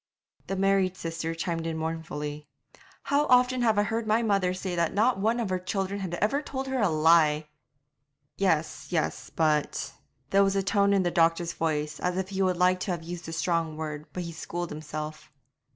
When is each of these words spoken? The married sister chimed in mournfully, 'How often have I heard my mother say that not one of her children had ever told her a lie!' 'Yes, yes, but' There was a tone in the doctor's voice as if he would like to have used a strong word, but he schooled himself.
The 0.47 0.55
married 0.55 0.97
sister 0.97 1.35
chimed 1.35 1.67
in 1.67 1.77
mournfully, 1.77 2.47
'How 3.03 3.27
often 3.27 3.61
have 3.61 3.77
I 3.77 3.83
heard 3.83 4.07
my 4.07 4.23
mother 4.23 4.51
say 4.51 4.75
that 4.75 4.95
not 4.95 5.19
one 5.19 5.39
of 5.39 5.51
her 5.51 5.59
children 5.59 5.99
had 5.99 6.15
ever 6.15 6.41
told 6.41 6.65
her 6.67 6.81
a 6.81 6.89
lie!' 6.89 7.47
'Yes, 8.35 8.87
yes, 8.89 9.29
but' 9.29 9.93
There 10.31 10.43
was 10.43 10.55
a 10.55 10.63
tone 10.63 10.93
in 10.93 11.03
the 11.03 11.11
doctor's 11.11 11.53
voice 11.53 11.99
as 11.99 12.17
if 12.17 12.29
he 12.29 12.41
would 12.41 12.57
like 12.57 12.79
to 12.79 12.91
have 12.91 13.03
used 13.03 13.29
a 13.29 13.31
strong 13.31 13.77
word, 13.77 14.07
but 14.11 14.23
he 14.23 14.31
schooled 14.31 14.71
himself. 14.71 15.31